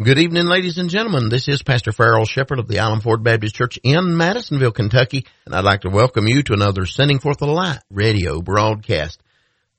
Good 0.00 0.18
evening, 0.18 0.46
ladies 0.46 0.78
and 0.78 0.88
gentlemen. 0.88 1.28
This 1.28 1.48
is 1.48 1.62
Pastor 1.62 1.92
Farrell 1.92 2.24
Shepherd 2.24 2.58
of 2.58 2.66
the 2.66 2.78
Island 2.78 3.02
Ford 3.02 3.22
Baptist 3.22 3.54
Church 3.54 3.78
in 3.84 4.16
Madisonville, 4.16 4.72
Kentucky, 4.72 5.26
and 5.44 5.54
I'd 5.54 5.64
like 5.64 5.82
to 5.82 5.90
welcome 5.90 6.26
you 6.26 6.42
to 6.44 6.54
another 6.54 6.86
Sending 6.86 7.18
Forth 7.18 7.38
the 7.38 7.46
Light 7.46 7.78
radio 7.90 8.40
broadcast. 8.40 9.22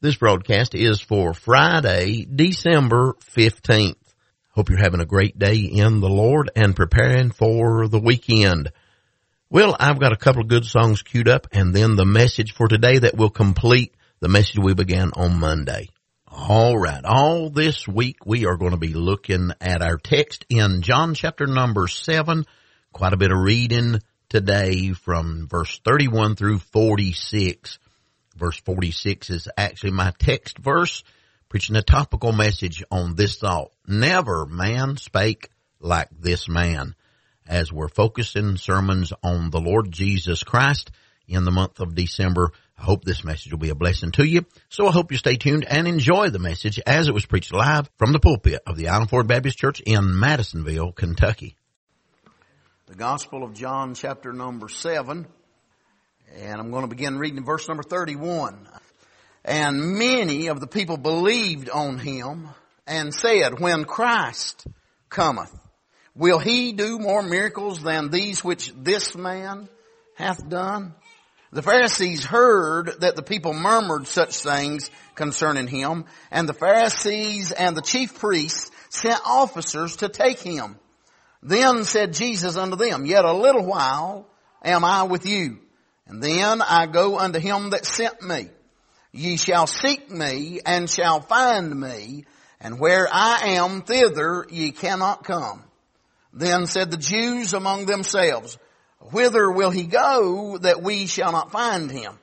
This 0.01 0.15
broadcast 0.15 0.75
is 0.75 1.01
for 1.01 1.33
Friday, 1.33 2.25
December 2.25 3.15
15th. 3.35 3.95
Hope 4.51 4.69
you're 4.69 4.77
having 4.77 5.01
a 5.01 5.05
great 5.05 5.37
day 5.37 5.57
in 5.57 5.99
the 5.99 6.09
Lord 6.09 6.51
and 6.55 6.75
preparing 6.75 7.31
for 7.31 7.87
the 7.87 7.99
weekend. 7.99 8.71
Well, 9.49 9.75
I've 9.77 9.99
got 9.99 10.13
a 10.13 10.17
couple 10.17 10.43
of 10.43 10.47
good 10.47 10.65
songs 10.65 11.01
queued 11.01 11.27
up 11.27 11.47
and 11.51 11.73
then 11.73 11.95
the 11.95 12.05
message 12.05 12.53
for 12.53 12.67
today 12.67 12.99
that 12.99 13.17
will 13.17 13.31
complete 13.31 13.95
the 14.19 14.29
message 14.29 14.59
we 14.59 14.75
began 14.75 15.09
on 15.15 15.39
Monday. 15.39 15.89
All 16.35 16.75
right. 16.75 17.05
All 17.05 17.51
this 17.51 17.87
week 17.87 18.25
we 18.25 18.47
are 18.47 18.57
going 18.57 18.71
to 18.71 18.77
be 18.77 18.95
looking 18.95 19.51
at 19.61 19.83
our 19.83 19.97
text 19.97 20.45
in 20.49 20.81
John 20.81 21.13
chapter 21.13 21.45
number 21.45 21.87
seven. 21.87 22.45
Quite 22.91 23.13
a 23.13 23.17
bit 23.17 23.31
of 23.31 23.37
reading 23.37 23.99
today 24.29 24.93
from 24.93 25.47
verse 25.47 25.79
31 25.85 26.35
through 26.35 26.57
46. 26.57 27.77
Verse 28.35 28.59
46 28.61 29.29
is 29.29 29.47
actually 29.55 29.91
my 29.91 30.11
text 30.17 30.57
verse, 30.57 31.03
preaching 31.49 31.75
a 31.75 31.83
topical 31.83 32.31
message 32.31 32.83
on 32.89 33.15
this 33.15 33.37
thought. 33.37 33.71
Never 33.87 34.47
man 34.47 34.97
spake 34.97 35.49
like 35.79 36.09
this 36.19 36.49
man. 36.49 36.95
As 37.47 37.71
we're 37.71 37.89
focusing 37.89 38.57
sermons 38.57 39.13
on 39.21 39.51
the 39.51 39.61
Lord 39.61 39.91
Jesus 39.91 40.43
Christ 40.43 40.89
in 41.27 41.45
the 41.45 41.51
month 41.51 41.79
of 41.79 41.93
December, 41.93 42.51
I 42.83 42.85
hope 42.85 43.05
this 43.05 43.23
message 43.23 43.49
will 43.49 43.59
be 43.59 43.69
a 43.69 43.75
blessing 43.75 44.11
to 44.11 44.25
you. 44.25 44.45
So 44.67 44.87
I 44.87 44.91
hope 44.91 45.13
you 45.13 45.17
stay 45.17 45.37
tuned 45.37 45.63
and 45.63 45.87
enjoy 45.87 46.31
the 46.31 46.39
message 46.39 46.81
as 46.85 47.07
it 47.07 47.13
was 47.13 47.25
preached 47.25 47.53
live 47.53 47.89
from 47.97 48.11
the 48.11 48.19
pulpit 48.19 48.61
of 48.67 48.75
the 48.75 48.89
Island 48.89 49.09
Ford 49.09 49.25
Baptist 49.25 49.57
Church 49.57 49.79
in 49.79 50.19
Madisonville, 50.19 50.91
Kentucky. 50.91 51.55
The 52.87 52.95
Gospel 52.95 53.45
of 53.45 53.53
John 53.53 53.95
chapter 53.95 54.33
number 54.33 54.67
7. 54.67 55.25
And 56.35 56.59
I'm 56.59 56.71
going 56.71 56.81
to 56.81 56.89
begin 56.89 57.17
reading 57.17 57.45
verse 57.45 57.69
number 57.69 57.83
31. 57.83 58.67
And 59.45 59.97
many 59.97 60.47
of 60.47 60.59
the 60.59 60.67
people 60.67 60.97
believed 60.97 61.69
on 61.69 61.99
him 61.99 62.49
and 62.85 63.13
said, 63.13 63.61
when 63.61 63.85
Christ 63.85 64.67
cometh, 65.07 65.57
will 66.15 66.39
he 66.39 66.73
do 66.73 66.99
more 66.99 67.23
miracles 67.23 67.81
than 67.81 68.09
these 68.09 68.43
which 68.43 68.73
this 68.75 69.15
man 69.15 69.69
hath 70.17 70.49
done? 70.49 70.95
The 71.53 71.61
Pharisees 71.61 72.25
heard 72.25 73.01
that 73.01 73.15
the 73.15 73.21
people 73.21 73.53
murmured 73.53 74.07
such 74.07 74.35
things 74.37 74.89
concerning 75.13 75.67
him, 75.67 76.05
and 76.31 76.49
the 76.49 76.53
Pharisees 76.53 77.51
and 77.51 77.77
the 77.77 77.83
chief 77.83 78.17
priests 78.17 78.71
sent 78.89 79.21
officers 79.23 79.97
to 79.97 80.09
take 80.09 80.39
him. 80.39 80.79
Then 81.43 81.83
said 81.83 82.13
Jesus 82.13 82.57
unto 82.57 82.75
them, 82.75 83.05
Yet 83.05 83.23
a 83.23 83.33
little 83.33 83.67
while 83.67 84.27
am 84.63 84.83
I 84.83 85.03
with 85.03 85.27
you, 85.27 85.59
and 86.07 86.23
then 86.23 86.59
I 86.63 86.87
go 86.87 87.19
unto 87.19 87.37
him 87.37 87.69
that 87.69 87.85
sent 87.85 88.23
me. 88.23 88.49
Ye 89.11 89.37
shall 89.37 89.67
seek 89.67 90.09
me, 90.09 90.59
and 90.65 90.89
shall 90.89 91.21
find 91.21 91.79
me, 91.79 92.25
and 92.61 92.79
where 92.79 93.07
I 93.11 93.49
am, 93.57 93.83
thither 93.83 94.47
ye 94.49 94.71
cannot 94.71 95.23
come. 95.23 95.63
Then 96.33 96.65
said 96.65 96.89
the 96.89 96.97
Jews 96.97 97.53
among 97.53 97.85
themselves, 97.85 98.57
Whither 99.11 99.51
will 99.51 99.71
he 99.71 99.83
go 99.83 100.57
that 100.59 100.81
we 100.81 101.07
shall 101.07 101.31
not 101.31 101.51
find 101.51 101.91
him? 101.91 102.17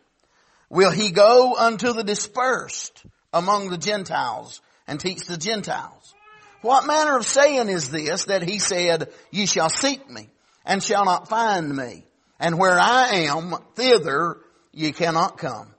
Will 0.69 0.91
he 0.91 1.11
go 1.11 1.57
unto 1.57 1.93
the 1.93 2.05
dispersed 2.05 3.05
among 3.33 3.69
the 3.69 3.79
Gentiles 3.79 4.61
and 4.87 4.99
teach 4.99 5.27
the 5.27 5.37
Gentiles? 5.37 6.15
What 6.63 6.87
manner 6.87 7.17
of 7.17 7.27
saying 7.27 7.69
is 7.69 7.91
this 7.91 8.27
that 8.27 8.43
he 8.43 8.59
said, 8.59 9.11
ye 9.31 9.47
shall 9.47 9.69
seek 9.71 10.09
me 10.09 10.29
and 10.65 10.83
shall 10.83 11.05
not 11.05 11.29
find 11.29 11.75
me, 11.75 12.05
and 12.39 12.59
where 12.59 12.79
I 12.79 13.27
am, 13.27 13.55
thither 13.75 14.37
ye 14.73 14.93
cannot 14.93 15.39
come. 15.39 15.75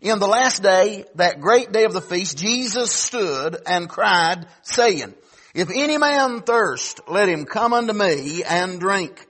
In 0.00 0.18
the 0.18 0.26
last 0.26 0.62
day, 0.62 1.04
that 1.14 1.40
great 1.40 1.72
day 1.72 1.84
of 1.84 1.92
the 1.92 2.00
feast, 2.00 2.36
Jesus 2.36 2.92
stood 2.92 3.56
and 3.66 3.88
cried, 3.88 4.46
saying, 4.62 5.14
If 5.54 5.70
any 5.70 5.96
man 5.96 6.42
thirst, 6.42 7.00
let 7.08 7.28
him 7.28 7.46
come 7.46 7.72
unto 7.72 7.92
me 7.92 8.42
and 8.44 8.78
drink. 8.78 9.26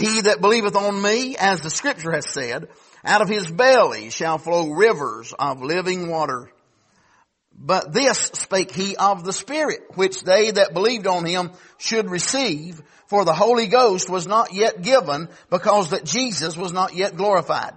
He 0.00 0.22
that 0.22 0.40
believeth 0.40 0.76
on 0.76 1.00
me, 1.00 1.36
as 1.36 1.60
the 1.60 1.70
scripture 1.70 2.12
has 2.12 2.28
said, 2.28 2.68
out 3.04 3.22
of 3.22 3.28
his 3.28 3.50
belly 3.50 4.10
shall 4.10 4.38
flow 4.38 4.70
rivers 4.70 5.34
of 5.38 5.62
living 5.62 6.08
water. 6.08 6.50
But 7.52 7.92
this 7.92 8.18
spake 8.18 8.72
he 8.72 8.96
of 8.96 9.24
the 9.24 9.34
Spirit, 9.34 9.80
which 9.94 10.22
they 10.22 10.50
that 10.52 10.72
believed 10.72 11.06
on 11.06 11.26
him 11.26 11.50
should 11.76 12.10
receive, 12.10 12.80
for 13.08 13.26
the 13.26 13.34
Holy 13.34 13.66
Ghost 13.66 14.08
was 14.08 14.26
not 14.26 14.54
yet 14.54 14.80
given, 14.80 15.28
because 15.50 15.90
that 15.90 16.04
Jesus 16.04 16.56
was 16.56 16.72
not 16.72 16.94
yet 16.94 17.16
glorified. 17.16 17.74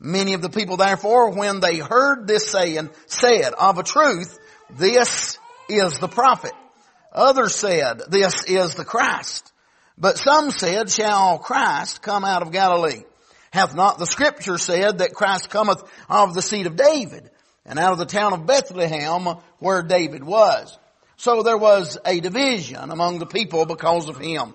Many 0.00 0.32
of 0.32 0.40
the 0.40 0.48
people 0.48 0.78
therefore, 0.78 1.30
when 1.30 1.60
they 1.60 1.78
heard 1.78 2.26
this 2.26 2.50
saying, 2.50 2.88
said, 3.06 3.52
of 3.52 3.76
a 3.78 3.82
truth, 3.82 4.38
this 4.70 5.38
is 5.68 5.98
the 5.98 6.08
prophet. 6.08 6.52
Others 7.12 7.54
said, 7.54 8.02
this 8.08 8.44
is 8.44 8.74
the 8.74 8.84
Christ. 8.84 9.52
But 10.00 10.18
some 10.18 10.52
said, 10.52 10.90
shall 10.90 11.38
Christ 11.38 12.02
come 12.02 12.24
out 12.24 12.42
of 12.42 12.52
Galilee? 12.52 13.02
Hath 13.50 13.74
not 13.74 13.98
the 13.98 14.06
scripture 14.06 14.58
said 14.58 14.98
that 14.98 15.14
Christ 15.14 15.50
cometh 15.50 15.82
of 16.08 16.34
the 16.34 16.42
seed 16.42 16.66
of 16.66 16.76
David 16.76 17.30
and 17.64 17.78
out 17.78 17.92
of 17.92 17.98
the 17.98 18.06
town 18.06 18.32
of 18.32 18.46
Bethlehem 18.46 19.26
where 19.58 19.82
David 19.82 20.22
was? 20.22 20.78
So 21.16 21.42
there 21.42 21.58
was 21.58 21.98
a 22.04 22.20
division 22.20 22.90
among 22.90 23.18
the 23.18 23.26
people 23.26 23.66
because 23.66 24.08
of 24.08 24.18
him. 24.18 24.54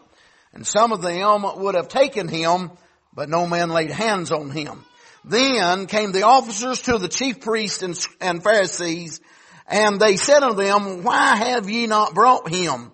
And 0.53 0.65
some 0.65 0.93
of 0.93 1.01
them 1.01 1.43
would 1.57 1.75
have 1.75 1.89
taken 1.89 2.29
him, 2.29 2.71
but 3.13 3.27
no 3.27 3.45
man 3.45 3.69
laid 3.69 3.91
hands 3.91 4.31
on 4.31 4.49
him. 4.49 4.85
Then 5.25 5.87
came 5.87 6.13
the 6.13 6.23
officers 6.23 6.83
to 6.83 6.97
the 6.97 7.09
chief 7.09 7.41
priests 7.41 7.81
and, 7.81 8.07
and 8.21 8.43
Pharisees, 8.43 9.19
and 9.67 9.99
they 9.99 10.15
said 10.15 10.43
unto 10.43 10.61
them, 10.61 11.03
Why 11.03 11.35
have 11.35 11.69
ye 11.69 11.87
not 11.87 12.13
brought 12.13 12.49
him? 12.49 12.91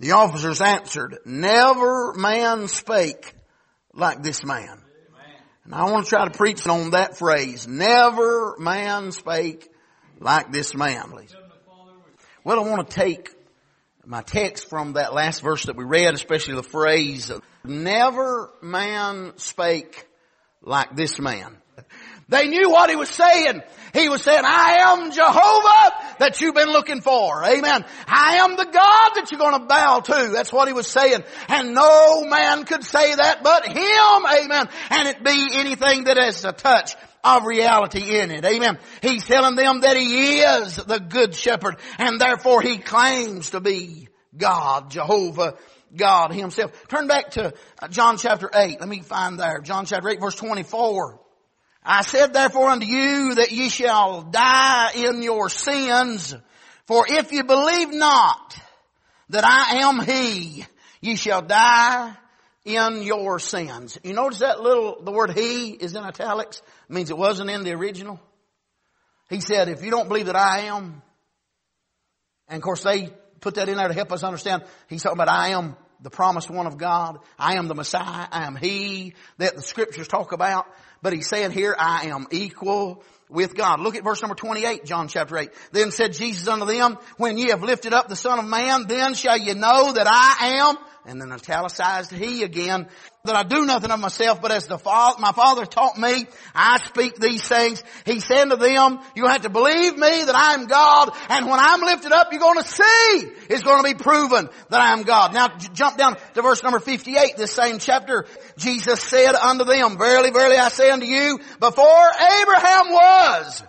The 0.00 0.12
officers 0.12 0.62
answered, 0.62 1.18
never 1.26 2.14
man 2.14 2.68
spake 2.68 3.34
like 3.92 4.22
this 4.22 4.42
man. 4.44 4.82
And 5.64 5.74
I 5.74 5.90
want 5.90 6.06
to 6.06 6.10
try 6.10 6.24
to 6.24 6.30
preach 6.36 6.66
on 6.66 6.90
that 6.90 7.18
phrase, 7.18 7.68
never 7.68 8.56
man 8.58 9.12
spake 9.12 9.68
like 10.18 10.50
this 10.52 10.74
man. 10.74 11.10
please. 11.10 11.34
Well, 12.44 12.58
I 12.58 12.66
want 12.66 12.88
to 12.88 12.94
take 12.94 13.28
my 14.06 14.22
text 14.22 14.70
from 14.70 14.94
that 14.94 15.12
last 15.12 15.42
verse 15.42 15.66
that 15.66 15.76
we 15.76 15.84
read, 15.84 16.14
especially 16.14 16.54
the 16.54 16.62
phrase, 16.62 17.30
never 17.62 18.50
man 18.62 19.34
spake 19.36 20.06
like 20.62 20.96
this 20.96 21.20
man. 21.20 21.58
They 22.30 22.46
knew 22.48 22.70
what 22.70 22.90
he 22.90 22.96
was 22.96 23.10
saying. 23.10 23.60
He 23.92 24.08
was 24.08 24.22
saying, 24.22 24.42
I 24.44 24.78
am 24.82 25.10
Jehovah 25.10 26.16
that 26.20 26.40
you've 26.40 26.54
been 26.54 26.70
looking 26.70 27.00
for. 27.00 27.44
Amen. 27.44 27.84
I 28.06 28.36
am 28.36 28.56
the 28.56 28.64
God 28.64 29.10
that 29.16 29.28
you're 29.30 29.40
going 29.40 29.60
to 29.60 29.66
bow 29.66 30.00
to. 30.00 30.30
That's 30.32 30.52
what 30.52 30.68
he 30.68 30.74
was 30.74 30.86
saying. 30.86 31.24
And 31.48 31.74
no 31.74 32.24
man 32.24 32.64
could 32.64 32.84
say 32.84 33.14
that 33.14 33.42
but 33.42 33.66
him. 33.66 33.76
Amen. 33.76 34.68
And 34.90 35.08
it 35.08 35.24
be 35.24 35.48
anything 35.54 36.04
that 36.04 36.16
has 36.16 36.44
a 36.44 36.52
touch 36.52 36.94
of 37.24 37.44
reality 37.44 38.18
in 38.18 38.30
it. 38.30 38.44
Amen. 38.44 38.78
He's 39.02 39.24
telling 39.26 39.56
them 39.56 39.80
that 39.80 39.96
he 39.96 40.38
is 40.38 40.76
the 40.76 41.00
good 41.00 41.34
shepherd 41.34 41.76
and 41.98 42.20
therefore 42.20 42.62
he 42.62 42.78
claims 42.78 43.50
to 43.50 43.60
be 43.60 44.08
God, 44.36 44.92
Jehovah, 44.92 45.54
God 45.94 46.32
himself. 46.32 46.72
Turn 46.86 47.08
back 47.08 47.30
to 47.32 47.52
uh, 47.82 47.88
John 47.88 48.16
chapter 48.16 48.48
8. 48.54 48.78
Let 48.78 48.88
me 48.88 49.00
find 49.00 49.38
there. 49.38 49.60
John 49.60 49.84
chapter 49.84 50.08
8 50.08 50.20
verse 50.20 50.36
24. 50.36 51.20
I 51.82 52.02
said 52.02 52.32
therefore 52.32 52.68
unto 52.68 52.86
you 52.86 53.34
that 53.36 53.52
ye 53.52 53.68
shall 53.68 54.22
die 54.22 54.92
in 54.94 55.22
your 55.22 55.48
sins, 55.48 56.34
for 56.86 57.06
if 57.08 57.32
you 57.32 57.44
believe 57.44 57.92
not 57.92 58.56
that 59.30 59.44
I 59.44 59.78
am 59.78 60.00
He, 60.00 60.66
ye 61.00 61.16
shall 61.16 61.42
die 61.42 62.14
in 62.64 63.02
your 63.02 63.38
sins. 63.38 63.98
You 64.04 64.12
notice 64.12 64.40
that 64.40 64.60
little, 64.60 65.02
the 65.02 65.12
word 65.12 65.30
He 65.32 65.70
is 65.70 65.94
in 65.94 66.02
italics, 66.02 66.58
it 66.88 66.92
means 66.92 67.10
it 67.10 67.16
wasn't 67.16 67.50
in 67.50 67.64
the 67.64 67.72
original. 67.72 68.20
He 69.30 69.40
said, 69.40 69.68
if 69.68 69.82
you 69.82 69.90
don't 69.90 70.08
believe 70.08 70.26
that 70.26 70.36
I 70.36 70.62
am, 70.62 71.02
and 72.48 72.56
of 72.56 72.62
course 72.62 72.82
they 72.82 73.08
put 73.40 73.54
that 73.54 73.68
in 73.68 73.76
there 73.76 73.88
to 73.88 73.94
help 73.94 74.12
us 74.12 74.22
understand, 74.22 74.64
he's 74.88 75.02
talking 75.02 75.16
about 75.16 75.28
I 75.28 75.50
am 75.50 75.76
the 76.02 76.10
promised 76.10 76.50
one 76.50 76.66
of 76.66 76.78
God. 76.78 77.18
I 77.38 77.56
am 77.56 77.68
the 77.68 77.74
Messiah. 77.74 78.26
I 78.30 78.46
am 78.46 78.56
He 78.56 79.14
that 79.38 79.54
the 79.54 79.62
scriptures 79.62 80.08
talk 80.08 80.32
about. 80.32 80.66
But 81.02 81.12
he's 81.12 81.28
saying 81.28 81.52
here, 81.52 81.74
I 81.78 82.06
am 82.06 82.26
equal 82.30 83.02
with 83.28 83.54
God. 83.54 83.80
Look 83.80 83.96
at 83.96 84.04
verse 84.04 84.20
number 84.20 84.34
28, 84.34 84.84
John 84.84 85.08
chapter 85.08 85.38
8. 85.38 85.50
Then 85.72 85.90
said 85.92 86.12
Jesus 86.12 86.46
unto 86.48 86.66
them, 86.66 86.98
when 87.16 87.38
ye 87.38 87.48
have 87.48 87.62
lifted 87.62 87.92
up 87.92 88.08
the 88.08 88.16
Son 88.16 88.38
of 88.38 88.44
Man, 88.44 88.86
then 88.86 89.14
shall 89.14 89.38
ye 89.38 89.54
know 89.54 89.92
that 89.92 90.06
I 90.06 90.58
am, 90.58 90.76
and 91.06 91.20
then 91.20 91.32
italicized 91.32 92.12
he 92.12 92.42
again, 92.42 92.88
that 93.24 93.36
I 93.36 93.42
do 93.42 93.66
nothing 93.66 93.90
of 93.90 94.00
myself, 94.00 94.40
but 94.40 94.50
as 94.50 94.66
the 94.66 94.78
father, 94.78 95.20
my 95.20 95.32
father 95.32 95.66
taught 95.66 95.98
me, 95.98 96.26
I 96.54 96.78
speak 96.78 97.16
these 97.16 97.46
things. 97.46 97.82
He 98.06 98.18
said 98.20 98.46
to 98.46 98.56
them, 98.56 98.98
you 99.14 99.26
have 99.26 99.42
to 99.42 99.50
believe 99.50 99.94
me 99.94 100.24
that 100.24 100.34
I 100.34 100.54
am 100.54 100.66
God, 100.66 101.10
and 101.28 101.46
when 101.46 101.60
I'm 101.60 101.82
lifted 101.82 102.12
up, 102.12 102.28
you're 102.32 102.40
going 102.40 102.62
to 102.62 102.66
see 102.66 103.30
it's 103.50 103.62
going 103.62 103.84
to 103.84 103.94
be 103.94 104.02
proven 104.02 104.48
that 104.70 104.80
I 104.80 104.92
am 104.94 105.02
God. 105.02 105.34
Now 105.34 105.48
j- 105.48 105.68
jump 105.74 105.98
down 105.98 106.16
to 106.34 106.42
verse 106.42 106.62
number 106.62 106.80
58, 106.80 107.36
this 107.36 107.52
same 107.52 107.78
chapter. 107.78 108.24
Jesus 108.56 109.02
said 109.02 109.34
unto 109.34 109.64
them, 109.64 109.98
verily, 109.98 110.30
verily, 110.30 110.56
I 110.56 110.68
say 110.68 110.90
unto 110.90 111.06
you, 111.06 111.38
before 111.58 112.10
Abraham 112.40 112.90
was, 112.90 113.62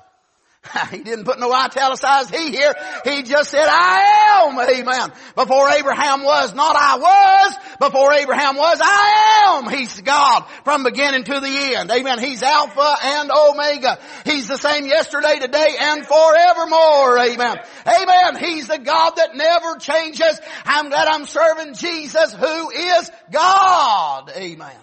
he 0.91 0.99
didn't 0.99 1.25
put 1.25 1.39
no 1.39 1.51
italicized 1.51 2.33
he 2.33 2.51
here. 2.51 2.73
He 3.03 3.23
just 3.23 3.49
said, 3.49 3.67
I 3.67 4.45
am. 4.45 4.59
Amen. 4.59 5.11
Before 5.35 5.69
Abraham 5.69 6.23
was, 6.23 6.53
not 6.53 6.75
I 6.75 6.97
was. 6.97 7.57
Before 7.81 8.13
Abraham 8.13 8.57
was, 8.57 8.77
I 8.79 9.57
am. 9.57 9.67
He's 9.73 10.01
God 10.01 10.45
from 10.63 10.83
beginning 10.83 11.23
to 11.23 11.39
the 11.39 11.75
end. 11.75 11.89
Amen. 11.89 12.19
He's 12.19 12.43
Alpha 12.43 12.95
and 13.01 13.31
Omega. 13.31 13.97
He's 14.23 14.47
the 14.47 14.57
same 14.57 14.85
yesterday, 14.85 15.39
today, 15.39 15.77
and 15.79 16.05
forevermore. 16.05 17.17
Amen. 17.17 17.57
Amen. 17.87 18.35
He's 18.39 18.67
the 18.67 18.77
God 18.77 19.13
that 19.15 19.35
never 19.35 19.77
changes. 19.77 20.39
I'm 20.63 20.89
glad 20.89 21.07
I'm 21.07 21.25
serving 21.25 21.73
Jesus 21.73 22.35
who 22.35 22.69
is 22.69 23.09
God. 23.31 24.31
Amen. 24.35 24.77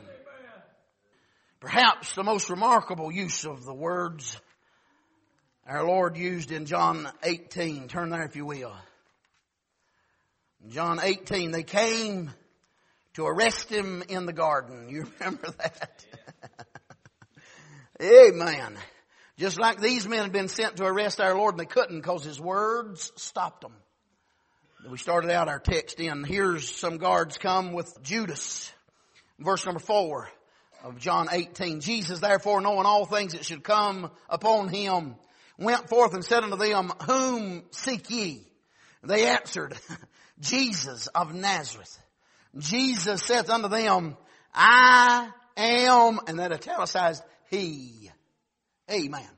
Perhaps 1.60 2.16
the 2.16 2.24
most 2.24 2.50
remarkable 2.50 3.12
use 3.12 3.44
of 3.44 3.64
the 3.64 3.74
words 3.74 4.40
our 5.68 5.86
Lord 5.86 6.16
used 6.16 6.50
in 6.50 6.66
John 6.66 7.08
18. 7.22 7.86
Turn 7.86 8.10
there 8.10 8.24
if 8.24 8.34
you 8.34 8.44
will. 8.44 8.74
John 10.68 10.98
18, 11.00 11.52
they 11.52 11.62
came 11.62 12.32
to 13.18 13.26
arrest 13.26 13.68
him 13.68 14.04
in 14.08 14.26
the 14.26 14.32
garden. 14.32 14.88
You 14.88 15.04
remember 15.20 15.50
that? 15.58 16.06
Amen. 18.00 18.76
Just 19.36 19.58
like 19.58 19.80
these 19.80 20.06
men 20.06 20.22
had 20.22 20.32
been 20.32 20.46
sent 20.46 20.76
to 20.76 20.84
arrest 20.84 21.20
our 21.20 21.36
Lord 21.36 21.54
and 21.54 21.60
they 21.60 21.66
couldn't 21.66 22.00
because 22.00 22.22
his 22.22 22.40
words 22.40 23.10
stopped 23.16 23.62
them. 23.62 23.72
We 24.88 24.98
started 24.98 25.32
out 25.32 25.48
our 25.48 25.58
text 25.58 25.98
in, 25.98 26.22
here's 26.22 26.72
some 26.72 26.98
guards 26.98 27.38
come 27.38 27.72
with 27.72 27.92
Judas. 28.04 28.72
Verse 29.40 29.66
number 29.66 29.80
four 29.80 30.28
of 30.84 30.98
John 30.98 31.26
18. 31.32 31.80
Jesus 31.80 32.20
therefore 32.20 32.60
knowing 32.60 32.86
all 32.86 33.04
things 33.04 33.32
that 33.32 33.44
should 33.44 33.64
come 33.64 34.12
upon 34.28 34.68
him 34.68 35.16
went 35.58 35.88
forth 35.88 36.14
and 36.14 36.24
said 36.24 36.44
unto 36.44 36.56
them, 36.56 36.92
Whom 37.04 37.64
seek 37.72 38.08
ye? 38.10 38.44
They 39.02 39.26
answered, 39.26 39.76
Jesus 40.40 41.08
of 41.08 41.34
Nazareth. 41.34 41.98
Jesus 42.56 43.22
saith 43.22 43.50
unto 43.50 43.68
them, 43.68 44.16
I 44.54 45.30
am, 45.56 46.20
and 46.26 46.38
that 46.38 46.52
italicized, 46.52 47.22
He. 47.50 48.10
Amen. 48.90 49.28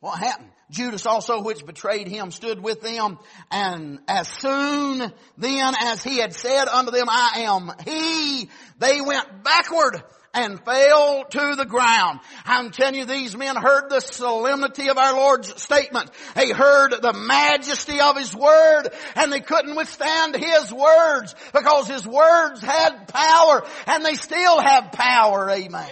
What 0.00 0.18
happened? 0.18 0.50
Judas 0.70 1.06
also 1.06 1.42
which 1.42 1.64
betrayed 1.64 2.08
him 2.08 2.32
stood 2.32 2.60
with 2.60 2.80
them 2.80 3.18
and 3.52 4.00
as 4.08 4.26
soon 4.26 5.12
then 5.38 5.74
as 5.80 6.02
he 6.02 6.18
had 6.18 6.34
said 6.34 6.66
unto 6.66 6.90
them, 6.90 7.06
I 7.08 7.42
am 7.42 7.70
he, 7.84 8.50
they 8.78 9.00
went 9.00 9.44
backward 9.44 10.02
and 10.36 10.62
fell 10.64 11.24
to 11.24 11.54
the 11.56 11.64
ground. 11.64 12.20
I'm 12.44 12.70
telling 12.70 12.94
you, 12.94 13.06
these 13.06 13.36
men 13.36 13.56
heard 13.56 13.88
the 13.88 14.00
solemnity 14.00 14.88
of 14.88 14.98
our 14.98 15.14
Lord's 15.14 15.60
statement. 15.60 16.10
They 16.34 16.50
heard 16.50 16.90
the 16.90 17.14
majesty 17.14 18.00
of 18.00 18.16
His 18.16 18.34
Word 18.36 18.88
and 19.16 19.32
they 19.32 19.40
couldn't 19.40 19.74
withstand 19.74 20.36
His 20.36 20.72
words 20.72 21.34
because 21.52 21.88
His 21.88 22.06
words 22.06 22.60
had 22.60 23.08
power 23.08 23.66
and 23.86 24.04
they 24.04 24.14
still 24.14 24.60
have 24.60 24.92
power. 24.92 25.50
Amen. 25.50 25.88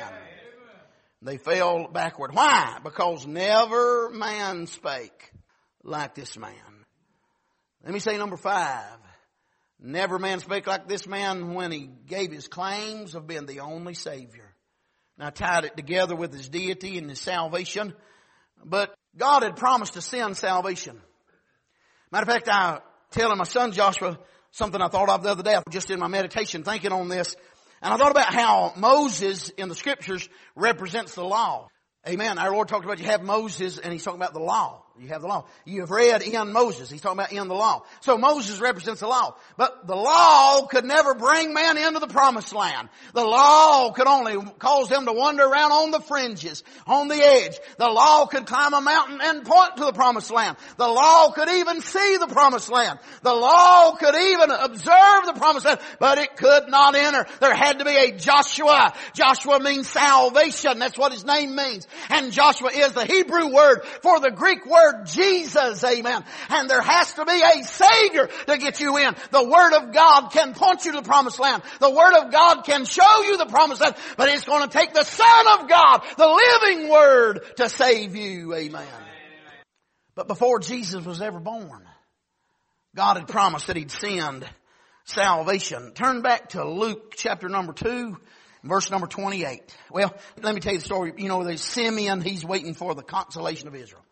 They 1.23 1.38
fell 1.38 1.88
backward. 1.88 2.35
Why? 2.35 2.79
Because 2.85 3.26
never 3.26 4.11
man 4.11 4.67
spake 4.67 5.32
like 5.82 6.14
this 6.14 6.37
man. 6.37 6.52
Let 7.82 7.94
me 7.94 7.99
say 7.99 8.19
number 8.19 8.37
five. 8.37 8.99
Never 9.81 10.19
man 10.19 10.41
spake 10.41 10.67
like 10.67 10.88
this 10.88 11.06
man 11.06 11.55
when 11.55 11.73
he 11.73 11.91
gave 12.06 12.32
his 12.32 12.49
claims 12.49 13.15
of 13.15 13.26
being 13.26 13.47
the 13.47 13.61
only 13.61 13.94
Savior. 13.94 14.55
Now 15.19 15.31
tied 15.31 15.65
it 15.65 15.76
together 15.76 16.17
with 16.17 16.32
his 16.32 16.49
deity 16.49 16.99
and 16.99 17.09
his 17.09 17.21
salvation. 17.21 17.94
But 18.65 18.94
God 19.17 19.43
had 19.43 19.56
promised 19.56 19.94
to 19.94 20.00
send 20.00 20.37
salvation. 20.37 21.00
Matter 22.11 22.23
of 22.23 22.29
fact, 22.29 22.49
I 22.49 22.81
telling 23.11 23.38
my 23.38 23.44
son 23.44 23.73
Joshua 23.73 24.19
something 24.50 24.81
I 24.81 24.88
thought 24.88 25.09
of 25.09 25.23
the 25.23 25.31
other 25.31 25.43
day, 25.43 25.59
just 25.71 25.91
in 25.91 25.99
my 25.99 26.09
meditation 26.09 26.62
thinking 26.62 26.93
on 26.93 27.09
this. 27.09 27.37
And 27.82 27.93
I 27.93 27.97
thought 27.97 28.12
about 28.12 28.32
how 28.32 28.73
Moses 28.77 29.50
in 29.50 29.69
the 29.69 29.75
scriptures 29.75 30.29
represents 30.56 31.15
the 31.15 31.25
law. 31.25 31.69
Amen. 32.09 32.38
Our 32.38 32.53
Lord 32.53 32.69
talked 32.69 32.85
about 32.85 32.99
you 32.99 33.06
have 33.06 33.23
Moses 33.23 33.79
and 33.79 33.93
he's 33.93 34.05
talking 34.05 34.20
about 34.20 34.32
the 34.32 34.41
law. 34.41 34.83
You 34.96 35.08
have 35.08 35.23
the 35.23 35.26
law. 35.26 35.44
You 35.64 35.81
have 35.81 35.91
read 35.91 36.23
in 36.23 36.52
Moses. 36.52 36.88
He's 36.88 37.00
talking 37.00 37.19
about 37.19 37.32
in 37.32 37.49
the 37.49 37.55
law. 37.55 37.82
So 38.02 38.17
Moses 38.17 38.61
represents 38.61 39.00
the 39.00 39.08
law. 39.08 39.35
But 39.56 39.88
the 39.88 39.96
law 39.96 40.67
could 40.67 40.85
never 40.85 41.14
bring 41.14 41.52
man 41.52 41.76
into 41.76 41.99
the 41.99 42.06
promised 42.06 42.55
land. 42.55 42.88
The 43.12 43.25
law 43.25 43.91
could 43.91 44.06
only 44.06 44.37
cause 44.61 44.88
them 44.88 45.05
to 45.06 45.12
wander 45.12 45.43
around 45.43 45.73
on 45.73 45.91
the 45.91 45.99
fringes, 45.99 46.62
on 46.87 47.08
the 47.08 47.17
edge. 47.17 47.58
The 47.76 47.88
law 47.88 48.26
could 48.26 48.46
climb 48.46 48.73
a 48.73 48.81
mountain 48.81 49.19
and 49.20 49.44
point 49.44 49.79
to 49.79 49.85
the 49.85 49.93
promised 49.93 50.31
land. 50.31 50.56
The 50.76 50.87
law 50.87 51.32
could 51.32 51.49
even 51.49 51.81
see 51.81 52.17
the 52.19 52.29
promised 52.29 52.70
land. 52.70 53.00
The 53.23 53.35
law 53.35 53.96
could 53.96 54.14
even 54.14 54.52
observe 54.52 55.26
the 55.26 55.35
promised 55.37 55.67
land, 55.67 55.81
but 55.99 56.19
it 56.19 56.37
could 56.37 56.69
not 56.69 56.94
enter. 56.94 57.26
There 57.41 57.55
had 57.55 57.81
to 57.81 57.85
be 57.85 57.96
a 57.96 58.17
Joshua. 58.17 58.94
Joshua 59.12 59.58
means 59.58 59.88
salvation. 59.88 60.79
That's 60.79 60.96
what 60.96 61.11
his 61.11 61.25
name 61.25 61.56
means. 61.56 61.88
And 62.11 62.31
Joshua 62.31 62.70
is 62.73 62.93
the 62.93 63.05
Hebrew 63.05 63.52
word 63.52 63.85
for 64.00 64.20
the 64.20 64.31
Greek 64.31 64.64
word 64.64 64.83
Jesus, 65.04 65.82
amen. 65.84 66.25
And 66.48 66.69
there 66.69 66.82
has 66.82 67.12
to 67.14 67.25
be 67.25 67.40
a 67.40 67.64
Savior 67.64 68.28
to 68.46 68.58
get 68.58 68.81
you 68.81 68.96
in. 68.98 69.14
The 69.31 69.44
Word 69.44 69.72
of 69.75 69.92
God 69.92 70.28
can 70.31 70.54
point 70.54 70.84
you 70.84 70.92
to 70.92 71.00
the 71.00 71.06
promised 71.06 71.38
land. 71.38 71.62
The 71.81 71.90
Word 71.90 72.14
of 72.14 72.32
God 72.32 72.62
can 72.64 72.84
show 72.84 73.22
you 73.22 73.36
the 73.36 73.46
promised 73.46 73.81
land, 73.81 73.96
but 74.16 74.28
it's 74.28 74.44
going 74.44 74.69
to 74.69 74.78
take 74.78 74.92
the 74.92 75.04
Son 75.04 75.60
of 75.60 75.69
God, 75.69 76.02
the 76.16 76.26
living 76.26 76.88
Word, 76.88 77.40
to 77.56 77.69
save 77.69 78.14
you, 78.16 78.54
amen. 78.54 78.86
But 80.14 80.28
before 80.28 80.60
Jesus 80.60 81.04
was 81.04 81.20
ever 81.20 81.40
born, 81.40 81.82
God 82.94 83.16
had 83.16 83.28
promised 83.28 83.66
that 83.66 83.76
He'd 83.76 83.90
send 83.90 84.46
salvation. 85.04 85.92
Turn 85.94 86.22
back 86.22 86.50
to 86.50 86.64
Luke 86.64 87.14
chapter 87.16 87.48
number 87.48 87.72
2, 87.72 88.16
verse 88.62 88.90
number 88.90 89.06
28. 89.06 89.76
Well, 89.90 90.14
let 90.40 90.54
me 90.54 90.60
tell 90.60 90.72
you 90.72 90.78
the 90.78 90.84
story. 90.84 91.12
You 91.16 91.28
know, 91.28 91.44
there's 91.44 91.62
Simeon, 91.62 92.20
he's 92.20 92.44
waiting 92.44 92.75
for 92.75 92.94
the 92.94 93.02
consolation 93.02 93.69
of 93.69 93.75
Israel. 93.75 94.02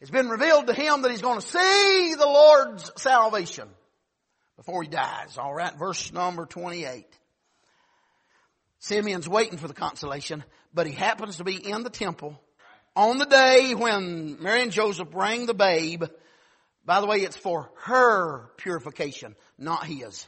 It's 0.00 0.10
been 0.10 0.28
revealed 0.28 0.66
to 0.66 0.74
him 0.74 1.02
that 1.02 1.10
he's 1.10 1.22
going 1.22 1.40
to 1.40 1.46
see 1.46 2.14
the 2.18 2.26
Lord's 2.26 2.90
salvation 2.96 3.68
before 4.56 4.82
he 4.82 4.88
dies. 4.88 5.38
All 5.38 5.54
right, 5.54 5.76
verse 5.78 6.12
number 6.12 6.44
28. 6.44 7.06
Simeon's 8.78 9.28
waiting 9.28 9.58
for 9.58 9.68
the 9.68 9.74
consolation, 9.74 10.44
but 10.74 10.86
he 10.86 10.92
happens 10.92 11.38
to 11.38 11.44
be 11.44 11.56
in 11.56 11.82
the 11.82 11.90
temple 11.90 12.38
on 12.94 13.18
the 13.18 13.24
day 13.24 13.74
when 13.74 14.42
Mary 14.42 14.62
and 14.62 14.72
Joseph 14.72 15.10
bring 15.10 15.46
the 15.46 15.54
babe. 15.54 16.04
By 16.84 17.00
the 17.00 17.06
way, 17.06 17.18
it's 17.18 17.36
for 17.36 17.70
her 17.84 18.50
purification, 18.58 19.34
not 19.58 19.86
his. 19.86 20.26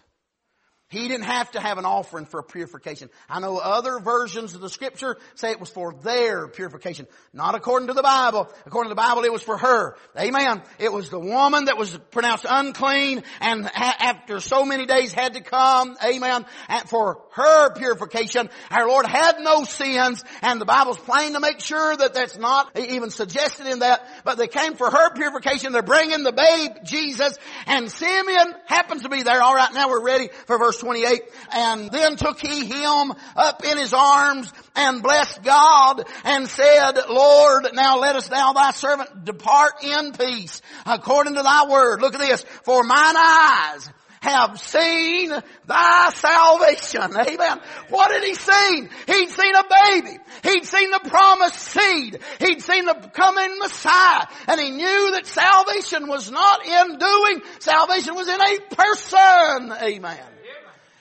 He 0.90 1.06
didn't 1.06 1.26
have 1.26 1.50
to 1.50 1.60
have 1.60 1.76
an 1.76 1.84
offering 1.84 2.24
for 2.24 2.42
purification. 2.42 3.10
I 3.28 3.40
know 3.40 3.58
other 3.58 3.98
versions 3.98 4.54
of 4.54 4.62
the 4.62 4.70
scripture 4.70 5.18
say 5.34 5.50
it 5.50 5.60
was 5.60 5.68
for 5.68 5.92
their 5.92 6.48
purification. 6.48 7.06
Not 7.34 7.54
according 7.54 7.88
to 7.88 7.94
the 7.94 8.02
Bible. 8.02 8.48
According 8.64 8.88
to 8.88 8.94
the 8.94 9.02
Bible, 9.02 9.24
it 9.24 9.32
was 9.32 9.42
for 9.42 9.58
her. 9.58 9.96
Amen. 10.18 10.62
It 10.78 10.90
was 10.90 11.10
the 11.10 11.20
woman 11.20 11.66
that 11.66 11.76
was 11.76 11.94
pronounced 12.10 12.46
unclean 12.48 13.22
and 13.42 13.70
after 13.74 14.40
so 14.40 14.64
many 14.64 14.86
days 14.86 15.12
had 15.12 15.34
to 15.34 15.42
come. 15.42 15.94
Amen. 16.02 16.46
And 16.68 16.88
for 16.88 17.20
her 17.32 17.74
purification, 17.74 18.48
our 18.70 18.88
Lord 18.88 19.04
had 19.04 19.40
no 19.40 19.64
sins 19.64 20.24
and 20.40 20.58
the 20.58 20.64
Bible's 20.64 20.98
plain 20.98 21.34
to 21.34 21.40
make 21.40 21.60
sure 21.60 21.96
that 21.98 22.14
that's 22.14 22.38
not 22.38 22.78
even 22.78 23.10
suggested 23.10 23.66
in 23.66 23.80
that. 23.80 24.08
But 24.24 24.38
they 24.38 24.48
came 24.48 24.74
for 24.74 24.90
her 24.90 25.10
purification. 25.12 25.72
They're 25.72 25.82
bringing 25.82 26.22
the 26.22 26.32
babe, 26.32 26.82
Jesus, 26.84 27.36
and 27.66 27.92
Simeon 27.92 28.54
happens 28.64 29.02
to 29.02 29.10
be 29.10 29.22
there. 29.22 29.42
All 29.42 29.54
right, 29.54 29.74
now 29.74 29.90
we're 29.90 30.02
ready 30.02 30.30
for 30.46 30.56
verse 30.56 30.77
verse 30.78 30.84
28, 30.84 31.22
and 31.52 31.90
then 31.90 32.16
took 32.16 32.40
he 32.40 32.66
him 32.66 33.12
up 33.36 33.64
in 33.64 33.78
his 33.78 33.92
arms 33.92 34.52
and 34.76 35.02
blessed 35.02 35.42
God 35.42 36.04
and 36.24 36.48
said, 36.48 36.92
Lord, 37.08 37.68
now 37.74 37.98
lettest 37.98 38.30
thou 38.30 38.52
thy 38.52 38.70
servant 38.72 39.24
depart 39.24 39.82
in 39.82 40.12
peace 40.12 40.62
according 40.86 41.34
to 41.34 41.42
thy 41.42 41.68
word. 41.68 42.00
Look 42.00 42.14
at 42.14 42.20
this. 42.20 42.44
For 42.64 42.82
mine 42.82 43.16
eyes 43.16 43.90
have 44.20 44.58
seen 44.58 45.32
thy 45.66 46.10
salvation. 46.10 47.16
Amen. 47.16 47.60
What 47.88 48.10
had 48.10 48.24
he 48.24 48.34
seen? 48.34 48.90
He'd 49.06 49.30
seen 49.30 49.54
a 49.54 49.64
baby. 49.84 50.18
He'd 50.42 50.64
seen 50.64 50.90
the 50.90 51.08
promised 51.08 51.60
seed. 51.60 52.18
He'd 52.40 52.62
seen 52.62 52.84
the 52.84 53.10
coming 53.12 53.58
Messiah. 53.58 54.26
And 54.48 54.60
he 54.60 54.70
knew 54.70 55.10
that 55.12 55.26
salvation 55.26 56.08
was 56.08 56.30
not 56.30 56.66
in 56.66 56.98
doing. 56.98 57.42
Salvation 57.60 58.14
was 58.16 58.28
in 58.28 58.40
a 58.40 58.74
person. 58.74 59.72
Amen. 59.82 60.37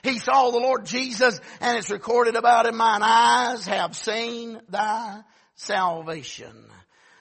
He 0.04 0.20
saw 0.20 0.52
the 0.52 0.60
Lord 0.60 0.86
Jesus 0.86 1.40
and 1.60 1.78
it's 1.78 1.92
recorded 1.92 2.36
about 2.36 2.66
him, 2.66 2.78
mine 2.78 3.02
eyes 3.04 3.66
have 3.68 3.96
seen 3.96 4.60
thy 4.70 5.22
salvation. 5.56 6.66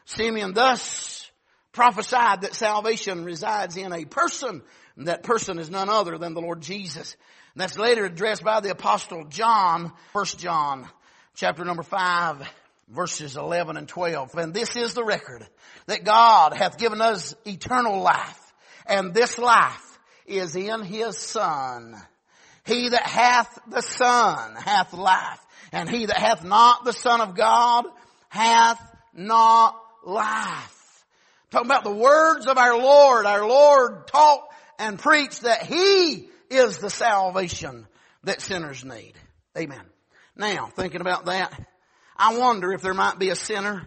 Simeon 0.04 0.52
thus 0.52 1.30
prophesied 1.72 2.42
that 2.42 2.54
salvation 2.54 3.24
resides 3.24 3.76
in 3.76 3.92
a 3.92 4.04
person. 4.04 4.62
And 4.96 5.08
that 5.08 5.22
person 5.22 5.58
is 5.58 5.68
none 5.68 5.88
other 5.88 6.16
than 6.16 6.34
the 6.34 6.40
Lord 6.40 6.62
Jesus. 6.62 7.16
And 7.54 7.60
that's 7.60 7.78
later 7.78 8.04
addressed 8.04 8.44
by 8.44 8.60
the 8.60 8.70
apostle 8.70 9.24
John, 9.24 9.92
1 10.12 10.24
John 10.38 10.88
chapter 11.34 11.64
number 11.64 11.82
5 11.82 12.48
verses 12.88 13.36
11 13.36 13.76
and 13.76 13.88
12. 13.88 14.34
And 14.36 14.54
this 14.54 14.76
is 14.76 14.94
the 14.94 15.04
record 15.04 15.46
that 15.86 16.04
God 16.04 16.54
hath 16.54 16.78
given 16.78 17.00
us 17.00 17.34
eternal 17.44 18.00
life. 18.00 18.40
And 18.86 19.12
this 19.12 19.38
life 19.38 19.98
is 20.26 20.56
in 20.56 20.82
His 20.82 21.18
Son. 21.18 21.96
He 22.66 22.88
that 22.90 23.06
hath 23.06 23.58
the 23.68 23.80
Son 23.80 24.56
hath 24.56 24.92
life. 24.92 25.40
And 25.72 25.88
he 25.88 26.06
that 26.06 26.16
hath 26.16 26.44
not 26.44 26.84
the 26.84 26.92
Son 26.92 27.20
of 27.20 27.34
God 27.34 27.86
hath 28.28 28.80
not 29.14 29.76
life. 30.04 31.04
Talking 31.50 31.70
about 31.70 31.84
the 31.84 31.94
words 31.94 32.46
of 32.46 32.58
our 32.58 32.76
Lord. 32.76 33.24
Our 33.24 33.46
Lord 33.46 34.06
taught 34.08 34.48
and 34.78 34.98
preached 34.98 35.42
that 35.42 35.62
He 35.62 36.28
is 36.50 36.78
the 36.78 36.90
salvation 36.90 37.86
that 38.24 38.40
sinners 38.40 38.84
need. 38.84 39.14
Amen. 39.56 39.82
Now, 40.36 40.66
thinking 40.74 41.00
about 41.00 41.26
that, 41.26 41.58
I 42.16 42.36
wonder 42.36 42.72
if 42.72 42.82
there 42.82 42.94
might 42.94 43.18
be 43.18 43.30
a 43.30 43.36
sinner 43.36 43.86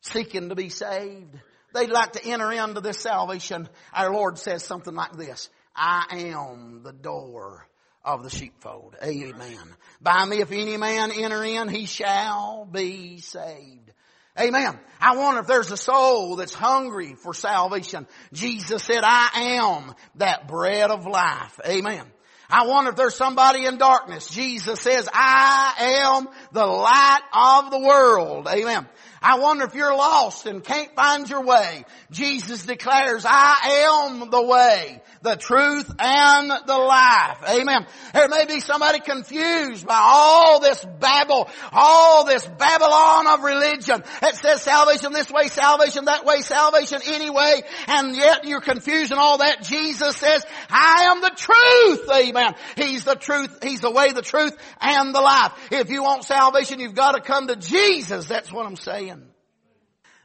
seeking 0.00 0.48
to 0.48 0.54
be 0.54 0.68
saved. 0.68 1.34
They'd 1.72 1.90
like 1.90 2.12
to 2.12 2.24
enter 2.26 2.52
into 2.52 2.80
this 2.80 2.98
salvation. 2.98 3.68
Our 3.94 4.12
Lord 4.12 4.38
says 4.38 4.62
something 4.64 4.94
like 4.94 5.12
this. 5.12 5.48
I 5.74 6.04
am 6.10 6.82
the 6.82 6.92
door 6.92 7.66
of 8.04 8.22
the 8.22 8.30
sheepfold. 8.30 8.96
Amen. 9.02 9.58
By 10.00 10.24
me, 10.24 10.40
if 10.40 10.50
any 10.50 10.76
man 10.76 11.12
enter 11.12 11.44
in, 11.44 11.68
he 11.68 11.86
shall 11.86 12.68
be 12.70 13.18
saved. 13.18 13.92
Amen. 14.38 14.78
I 15.00 15.16
wonder 15.16 15.40
if 15.40 15.46
there's 15.46 15.70
a 15.70 15.76
soul 15.76 16.36
that's 16.36 16.54
hungry 16.54 17.14
for 17.14 17.34
salvation. 17.34 18.06
Jesus 18.32 18.82
said, 18.82 19.02
I 19.04 19.58
am 19.60 19.94
that 20.16 20.48
bread 20.48 20.90
of 20.90 21.06
life. 21.06 21.60
Amen. 21.66 22.04
I 22.48 22.66
wonder 22.66 22.90
if 22.90 22.96
there's 22.96 23.14
somebody 23.14 23.64
in 23.66 23.78
darkness. 23.78 24.28
Jesus 24.28 24.80
says, 24.80 25.08
I 25.12 26.02
am 26.04 26.28
the 26.52 26.66
light 26.66 27.20
of 27.32 27.70
the 27.70 27.78
world. 27.78 28.48
Amen. 28.48 28.86
I 29.22 29.38
wonder 29.38 29.64
if 29.64 29.74
you're 29.74 29.94
lost 29.94 30.46
and 30.46 30.64
can't 30.64 30.94
find 30.96 31.28
your 31.28 31.44
way. 31.44 31.84
Jesus 32.10 32.66
declares, 32.66 33.24
I 33.26 33.86
am 34.10 34.30
the 34.30 34.42
way, 34.42 35.00
the 35.22 35.36
truth, 35.36 35.88
and 35.98 36.50
the 36.50 36.76
life. 36.76 37.38
Amen. 37.48 37.86
There 38.12 38.28
may 38.28 38.46
be 38.46 38.60
somebody 38.60 38.98
confused 38.98 39.86
by 39.86 39.98
all 39.98 40.58
this 40.60 40.84
babble, 40.98 41.48
all 41.72 42.24
this 42.24 42.46
Babylon 42.46 43.26
of 43.28 43.42
religion. 43.44 44.02
It 44.22 44.34
says 44.34 44.62
salvation 44.62 45.12
this 45.12 45.30
way, 45.30 45.46
salvation 45.46 46.06
that 46.06 46.24
way, 46.24 46.40
salvation 46.42 47.00
anyway, 47.06 47.62
and 47.86 48.16
yet 48.16 48.44
you're 48.44 48.60
confused 48.60 49.12
and 49.12 49.20
all 49.20 49.38
that. 49.38 49.62
Jesus 49.62 50.16
says, 50.16 50.44
I 50.68 51.12
am 51.12 51.20
the 51.20 51.30
truth. 51.36 52.10
Amen. 52.10 52.54
He's 52.76 53.04
the 53.04 53.14
truth. 53.14 53.62
He's 53.62 53.80
the 53.80 53.90
way, 53.90 54.12
the 54.12 54.22
truth, 54.22 54.56
and 54.80 55.14
the 55.14 55.20
life. 55.20 55.52
If 55.70 55.90
you 55.90 56.02
want 56.02 56.24
salvation, 56.24 56.80
you've 56.80 56.94
got 56.94 57.12
to 57.12 57.20
come 57.20 57.46
to 57.46 57.56
Jesus. 57.56 58.26
That's 58.26 58.52
what 58.52 58.66
I'm 58.66 58.76
saying. 58.76 59.11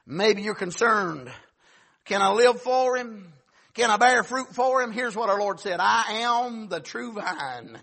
Maybe 0.10 0.42
you're 0.42 0.56
concerned. 0.56 1.30
Can 2.06 2.22
I 2.22 2.32
live 2.32 2.62
for 2.62 2.96
Him? 2.96 3.34
Can 3.74 3.92
I 3.92 3.98
bear 3.98 4.24
fruit 4.24 4.48
for 4.56 4.82
Him? 4.82 4.94
Here's 4.94 5.16
what 5.16 5.30
our 5.30 5.38
Lord 5.38 5.60
said. 5.60 5.80
I 5.82 6.22
am 6.22 6.70
the 6.70 6.80
true 6.80 7.12
vine. 7.12 7.78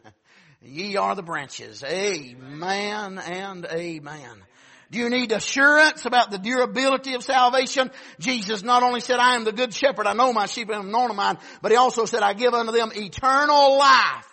Ye 0.62 0.96
are 0.96 1.14
the 1.14 1.22
branches. 1.22 1.84
Amen 1.84 3.18
and 3.18 3.66
amen. 3.66 4.42
Do 4.90 4.98
you 4.98 5.10
need 5.10 5.32
assurance 5.32 6.06
about 6.06 6.30
the 6.30 6.38
durability 6.38 7.12
of 7.14 7.22
salvation? 7.22 7.90
Jesus 8.18 8.62
not 8.62 8.82
only 8.82 9.00
said, 9.00 9.18
I 9.18 9.34
am 9.34 9.44
the 9.44 9.52
good 9.52 9.74
shepherd, 9.74 10.06
I 10.06 10.14
know 10.14 10.32
my 10.32 10.46
sheep 10.46 10.70
and 10.70 10.78
I'm 10.78 10.90
known 10.90 11.10
of 11.10 11.16
mine, 11.16 11.36
but 11.60 11.72
he 11.72 11.76
also 11.76 12.06
said, 12.06 12.22
I 12.22 12.32
give 12.32 12.54
unto 12.54 12.72
them 12.72 12.92
eternal 12.94 13.76
life 13.76 14.28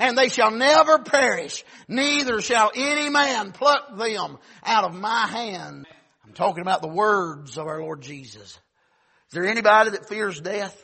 and 0.00 0.18
they 0.18 0.28
shall 0.28 0.50
never 0.50 0.98
perish, 0.98 1.64
neither 1.86 2.40
shall 2.40 2.72
any 2.74 3.08
man 3.08 3.52
pluck 3.52 3.96
them 3.96 4.38
out 4.64 4.84
of 4.84 4.94
my 4.94 5.26
hand 5.26 5.86
talking 6.34 6.62
about 6.62 6.82
the 6.82 6.88
words 6.88 7.58
of 7.58 7.66
our 7.66 7.80
Lord 7.80 8.02
Jesus. 8.02 8.50
Is 8.50 9.32
there 9.32 9.46
anybody 9.46 9.90
that 9.90 10.08
fears 10.08 10.40
death? 10.40 10.82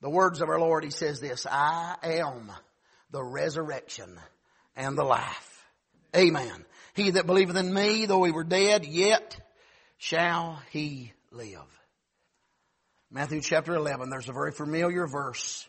The 0.00 0.10
words 0.10 0.40
of 0.40 0.48
our 0.48 0.58
Lord, 0.58 0.84
He 0.84 0.90
says 0.90 1.20
this, 1.20 1.46
I 1.48 1.96
am 2.02 2.50
the 3.10 3.22
resurrection 3.22 4.18
and 4.74 4.96
the 4.96 5.04
life. 5.04 5.66
Amen. 6.16 6.64
He 6.94 7.10
that 7.10 7.26
believeth 7.26 7.56
in 7.56 7.72
me, 7.72 8.06
though 8.06 8.24
he 8.24 8.32
were 8.32 8.44
dead, 8.44 8.84
yet 8.84 9.38
shall 9.98 10.60
he 10.70 11.12
live. 11.30 11.60
Matthew 13.10 13.40
chapter 13.40 13.74
11, 13.74 14.10
there's 14.10 14.28
a 14.28 14.32
very 14.32 14.52
familiar 14.52 15.06
verse, 15.06 15.68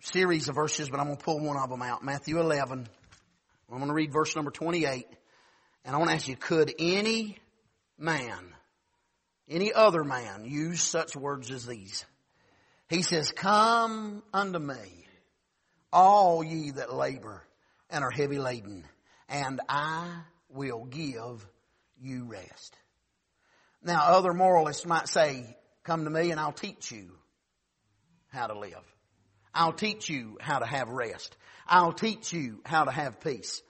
series 0.00 0.48
of 0.48 0.54
verses, 0.54 0.88
but 0.88 1.00
I'm 1.00 1.06
going 1.06 1.18
to 1.18 1.24
pull 1.24 1.40
one 1.40 1.56
of 1.56 1.70
them 1.70 1.82
out. 1.82 2.04
Matthew 2.04 2.40
11, 2.40 2.88
I'm 3.70 3.76
going 3.76 3.88
to 3.88 3.94
read 3.94 4.12
verse 4.12 4.34
number 4.34 4.50
28. 4.50 5.06
And 5.84 5.94
I 5.94 5.98
want 5.98 6.10
to 6.10 6.16
ask 6.16 6.28
you, 6.28 6.36
could 6.36 6.74
any 6.78 7.38
man, 7.98 8.54
any 9.48 9.72
other 9.72 10.02
man 10.02 10.44
use 10.46 10.82
such 10.82 11.14
words 11.14 11.50
as 11.50 11.66
these? 11.66 12.04
He 12.88 13.02
says, 13.02 13.32
come 13.32 14.22
unto 14.32 14.58
me, 14.58 15.06
all 15.92 16.42
ye 16.42 16.70
that 16.72 16.94
labor 16.94 17.42
and 17.90 18.02
are 18.02 18.10
heavy 18.10 18.38
laden, 18.38 18.84
and 19.28 19.60
I 19.68 20.20
will 20.48 20.84
give 20.84 21.46
you 22.00 22.24
rest. 22.24 22.76
Now 23.82 24.04
other 24.04 24.32
moralists 24.32 24.86
might 24.86 25.08
say, 25.08 25.56
come 25.82 26.04
to 26.04 26.10
me 26.10 26.30
and 26.30 26.40
I'll 26.40 26.52
teach 26.52 26.90
you 26.90 27.10
how 28.28 28.46
to 28.46 28.58
live. 28.58 28.94
I'll 29.52 29.72
teach 29.72 30.08
you 30.08 30.38
how 30.40 30.58
to 30.58 30.66
have 30.66 30.88
rest. 30.88 31.36
I'll 31.66 31.92
teach 31.92 32.32
you 32.32 32.60
how 32.64 32.84
to 32.84 32.90
have 32.90 33.20
peace 33.20 33.62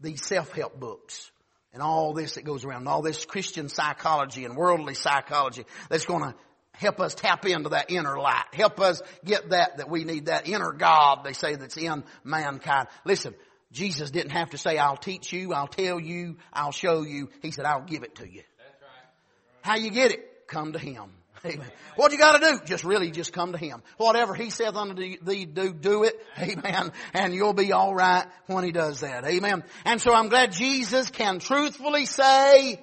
these 0.00 0.24
self-help 0.24 0.78
books 0.78 1.30
and 1.72 1.82
all 1.82 2.14
this 2.14 2.34
that 2.34 2.44
goes 2.44 2.64
around, 2.64 2.88
all 2.88 3.02
this 3.02 3.24
Christian 3.24 3.68
psychology 3.68 4.44
and 4.44 4.56
worldly 4.56 4.94
psychology 4.94 5.64
that's 5.88 6.06
going 6.06 6.22
to 6.22 6.34
help 6.72 7.00
us 7.00 7.14
tap 7.14 7.44
into 7.44 7.70
that 7.70 7.90
inner 7.90 8.18
light. 8.18 8.46
Help 8.52 8.80
us 8.80 9.02
get 9.24 9.50
that, 9.50 9.78
that 9.78 9.90
we 9.90 10.04
need 10.04 10.26
that 10.26 10.48
inner 10.48 10.72
God, 10.72 11.24
they 11.24 11.32
say, 11.32 11.56
that's 11.56 11.76
in 11.76 12.04
mankind. 12.24 12.88
Listen, 13.04 13.34
Jesus 13.72 14.10
didn't 14.10 14.30
have 14.30 14.50
to 14.50 14.58
say, 14.58 14.78
I'll 14.78 14.96
teach 14.96 15.32
you, 15.32 15.52
I'll 15.52 15.66
tell 15.66 16.00
you, 16.00 16.36
I'll 16.52 16.72
show 16.72 17.02
you. 17.02 17.28
He 17.42 17.50
said, 17.50 17.64
I'll 17.64 17.84
give 17.84 18.02
it 18.02 18.16
to 18.16 18.28
you. 18.28 18.42
That's 18.58 18.82
right. 18.82 19.62
How 19.62 19.76
you 19.76 19.90
get 19.90 20.12
it? 20.12 20.46
Come 20.46 20.72
to 20.72 20.78
Him. 20.78 21.12
Amen. 21.44 21.70
What 21.96 22.12
you 22.12 22.18
gotta 22.18 22.38
do? 22.38 22.60
Just 22.64 22.84
really 22.84 23.10
just 23.10 23.32
come 23.32 23.52
to 23.52 23.58
Him. 23.58 23.82
Whatever 23.96 24.34
He 24.34 24.50
saith 24.50 24.74
unto 24.74 24.94
thee, 25.22 25.44
do, 25.44 25.72
do 25.72 26.04
it. 26.04 26.18
Amen. 26.38 26.92
And 27.14 27.34
you'll 27.34 27.52
be 27.52 27.72
alright 27.72 28.26
when 28.46 28.64
He 28.64 28.72
does 28.72 29.00
that. 29.00 29.24
Amen. 29.24 29.64
And 29.84 30.00
so 30.00 30.14
I'm 30.14 30.28
glad 30.28 30.52
Jesus 30.52 31.10
can 31.10 31.38
truthfully 31.38 32.06
say, 32.06 32.80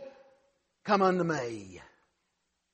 come 0.84 1.02
unto 1.02 1.24
me. 1.24 1.82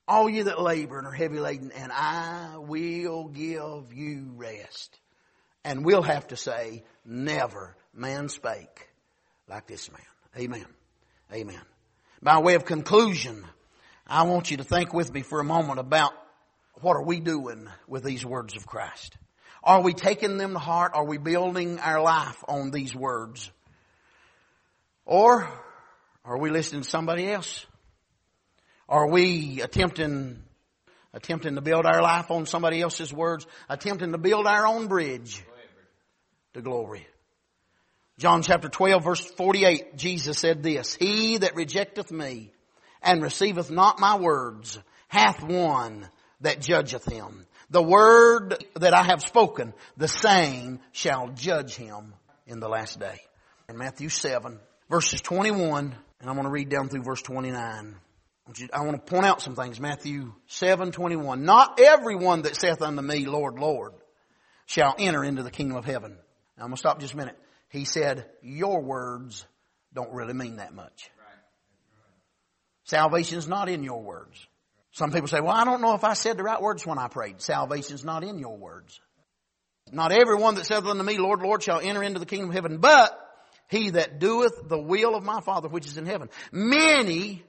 All 0.08 0.30
you 0.30 0.46
that 0.46 0.62
labor 0.62 0.98
and 0.98 1.08
are 1.08 1.14
heavy 1.14 1.40
laden, 1.40 1.72
and 1.72 1.92
I 1.92 2.58
will 2.58 3.30
give 3.30 3.94
you 3.94 4.32
rest. 4.36 5.00
And 5.64 5.86
we'll 5.86 6.02
have 6.02 6.28
to 6.28 6.36
say, 6.36 6.84
never 7.06 7.76
man 7.94 8.30
spake 8.30 8.90
like 9.48 9.68
this 9.68 9.92
man. 9.92 10.02
Amen. 10.38 10.66
Amen. 11.34 11.62
By 12.22 12.40
way 12.40 12.56
of 12.56 12.66
conclusion, 12.66 13.46
I 14.12 14.24
want 14.24 14.52
you 14.52 14.58
to 14.58 14.64
think 14.66 14.94
with 14.94 15.14
me 15.14 15.22
for 15.22 15.40
a 15.40 15.44
moment 15.44 15.80
about 15.80 16.12
what 16.82 16.98
are 16.98 17.04
we 17.06 17.22
doing 17.22 17.70
with 17.88 18.04
these 18.04 18.26
words 18.26 18.58
of 18.58 18.68
Christ? 18.68 19.18
Are 19.64 19.82
we 19.82 19.94
taking 19.94 20.38
them 20.38 20.52
to 20.52 20.60
heart? 20.60 20.92
Are 20.96 21.06
we 21.06 21.18
building 21.18 21.80
our 21.80 22.02
life 22.02 22.44
on 22.46 22.72
these 22.72 22.94
words? 22.94 23.50
Or 25.06 25.50
are 26.26 26.38
we 26.38 26.50
listening 26.50 26.82
to 26.82 26.90
somebody 26.90 27.32
else? 27.32 27.66
Are 28.90 29.08
we 29.10 29.62
attempting 29.62 30.44
attempting 31.14 31.56
to 31.56 31.62
build 31.62 31.86
our 31.86 32.02
life 32.02 32.32
on 32.32 32.46
somebody 32.46 32.82
else's 32.82 33.14
words, 33.14 33.46
attempting 33.70 34.12
to 34.12 34.18
build 34.18 34.46
our 34.46 34.66
own 34.66 34.88
bridge 34.88 35.44
to 36.54 36.62
glory. 36.62 37.08
John 38.18 38.44
chapter 38.44 38.70
12 38.70 39.04
verse 39.04 39.26
48, 39.26 39.96
Jesus 39.98 40.38
said 40.38 40.64
this, 40.64 40.96
He 40.96 41.38
that 41.38 41.56
rejecteth 41.56 42.12
me 42.12 42.52
and 43.02 43.22
receiveth 43.22 43.72
not 43.72 44.00
my 44.00 44.18
words 44.18 44.80
hath 45.08 45.44
one 45.44 46.08
that 46.42 46.62
judgeth 46.62 47.06
him. 47.06 47.46
The 47.70 47.84
word 47.84 48.64
that 48.76 48.94
I 48.94 49.04
have 49.04 49.22
spoken, 49.22 49.74
the 49.98 50.08
same 50.08 50.80
shall 50.92 51.30
judge 51.30 51.76
him 51.76 52.14
in 52.46 52.60
the 52.60 52.68
last 52.68 53.00
day. 53.00 53.20
In 53.70 53.78
Matthew 53.78 54.10
7, 54.10 54.60
verses 54.90 55.22
21, 55.22 55.96
and 56.20 56.30
I'm 56.30 56.36
going 56.36 56.46
to 56.46 56.52
read 56.52 56.70
down 56.70 56.90
through 56.90 57.04
verse 57.04 57.22
29. 57.22 57.96
I 58.74 58.82
want 58.82 59.06
to 59.06 59.12
point 59.12 59.26
out 59.26 59.42
some 59.42 59.56
things. 59.56 59.80
Matthew 59.80 60.34
7, 60.48 60.92
21. 60.92 61.46
Not 61.46 61.80
everyone 61.80 62.42
that 62.42 62.58
saith 62.58 62.82
unto 62.82 63.02
me, 63.02 63.26
Lord, 63.26 63.58
Lord, 63.58 63.94
shall 64.66 64.96
enter 65.00 65.24
into 65.24 65.44
the 65.44 65.52
kingdom 65.52 65.78
of 65.78 65.86
heaven. 65.86 66.18
Now 66.58 66.64
I'm 66.64 66.70
going 66.70 66.74
to 66.74 66.78
stop 66.78 67.00
just 67.00 67.14
a 67.14 67.18
minute. 67.18 67.38
He 67.70 67.86
said, 67.86 68.26
your 68.42 68.82
words 68.82 69.46
don't 69.94 70.12
really 70.12 70.34
mean 70.34 70.58
that 70.58 70.74
much. 70.74 71.10
Salvation 72.84 73.38
is 73.38 73.48
not 73.48 73.70
in 73.70 73.84
your 73.84 74.02
words. 74.02 74.48
Some 74.92 75.12
people 75.12 75.28
say, 75.28 75.40
well, 75.40 75.54
I 75.56 75.64
don't 75.64 75.82
know 75.82 75.94
if 75.94 76.04
I 76.04 76.14
said 76.14 76.38
the 76.38 76.44
right 76.44 76.62
words 76.62 76.86
when 76.86 76.98
I 76.98 77.08
prayed. 77.08 77.42
Salvation 77.42 77.96
is 77.96 78.04
not 78.04 78.24
in 78.24 78.40
your 78.40 78.58
words. 78.58 79.00
Not 79.92 80.12
everyone 80.12 80.56
that 80.56 80.66
saith 80.66 80.86
unto 80.86 81.04
me, 81.04 81.18
Lord, 81.18 81.42
Lord, 81.42 81.64
shall 81.64 81.80
enter 81.80 82.04
into 82.04 82.20
the 82.20 82.26
kingdom 82.26 82.50
of 82.50 82.56
heaven, 82.56 82.78
but 82.78 83.18
he 83.70 83.92
that 83.92 84.20
doeth 84.20 84.68
the 84.68 84.78
will 84.78 85.16
of 85.16 85.24
my 85.24 85.42
Father 85.42 85.70
which 85.70 85.86
is 85.86 85.98
in 85.98 86.06
heaven. 86.06 86.30
Many 86.52 87.44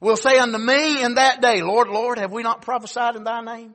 will 0.00 0.16
say 0.16 0.38
unto 0.38 0.58
me 0.58 1.02
in 1.02 1.14
that 1.14 1.42
day, 1.42 1.62
Lord, 1.62 1.88
Lord, 1.88 2.18
have 2.18 2.32
we 2.32 2.42
not 2.42 2.62
prophesied 2.62 3.16
in 3.16 3.24
thy 3.24 3.40
name? 3.42 3.74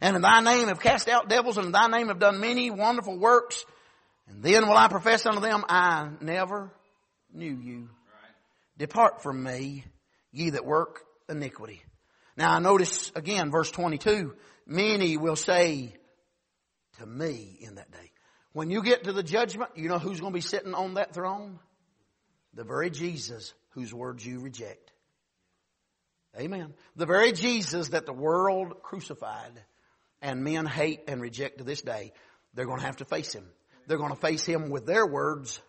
And 0.00 0.16
in 0.16 0.22
thy 0.22 0.40
name 0.40 0.68
have 0.68 0.80
cast 0.80 1.08
out 1.08 1.28
devils, 1.28 1.56
and 1.56 1.66
in 1.66 1.72
thy 1.72 1.86
name 1.86 2.08
have 2.08 2.18
done 2.18 2.40
many 2.40 2.70
wonderful 2.70 3.18
works. 3.18 3.64
And 4.28 4.42
then 4.42 4.66
will 4.66 4.76
I 4.76 4.88
profess 4.88 5.26
unto 5.26 5.40
them, 5.40 5.64
I 5.68 6.10
never 6.20 6.70
knew 7.32 7.56
you. 7.60 7.88
Depart 8.78 9.22
from 9.22 9.42
me, 9.42 9.84
ye 10.32 10.50
that 10.50 10.64
work 10.64 11.04
iniquity. 11.28 11.82
Now 12.36 12.52
I 12.52 12.58
notice 12.58 13.12
again, 13.14 13.50
verse 13.50 13.70
22, 13.70 14.34
many 14.66 15.16
will 15.16 15.36
say 15.36 15.94
to 16.98 17.06
me 17.06 17.58
in 17.60 17.76
that 17.76 17.90
day. 17.90 18.10
When 18.52 18.70
you 18.70 18.82
get 18.82 19.04
to 19.04 19.12
the 19.12 19.22
judgment, 19.22 19.70
you 19.76 19.88
know 19.88 19.98
who's 19.98 20.20
going 20.20 20.32
to 20.32 20.36
be 20.36 20.42
sitting 20.42 20.74
on 20.74 20.94
that 20.94 21.14
throne? 21.14 21.58
The 22.54 22.64
very 22.64 22.90
Jesus 22.90 23.54
whose 23.70 23.94
words 23.94 24.24
you 24.24 24.40
reject. 24.40 24.92
Amen. 26.38 26.74
The 26.96 27.06
very 27.06 27.32
Jesus 27.32 27.90
that 27.90 28.06
the 28.06 28.12
world 28.12 28.82
crucified 28.82 29.52
and 30.20 30.44
men 30.44 30.66
hate 30.66 31.00
and 31.08 31.20
reject 31.20 31.58
to 31.58 31.64
this 31.64 31.82
day, 31.82 32.12
they're 32.54 32.66
going 32.66 32.80
to 32.80 32.86
have 32.86 32.98
to 32.98 33.04
face 33.04 33.34
him. 33.34 33.46
They're 33.86 33.98
going 33.98 34.14
to 34.14 34.20
face 34.20 34.44
him 34.44 34.70
with 34.70 34.86
their 34.86 35.06
words, 35.06 35.60